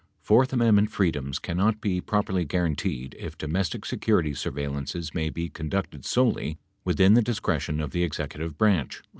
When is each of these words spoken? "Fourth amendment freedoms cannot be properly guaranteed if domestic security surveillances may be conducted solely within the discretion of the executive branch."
"Fourth 0.19 0.51
amendment 0.51 0.89
freedoms 0.89 1.37
cannot 1.37 1.79
be 1.79 2.01
properly 2.01 2.43
guaranteed 2.43 3.15
if 3.19 3.37
domestic 3.37 3.85
security 3.85 4.33
surveillances 4.33 5.13
may 5.13 5.29
be 5.29 5.47
conducted 5.47 6.05
solely 6.05 6.57
within 6.83 7.13
the 7.13 7.21
discretion 7.21 7.79
of 7.79 7.91
the 7.91 8.01
executive 8.03 8.57
branch." 8.57 9.03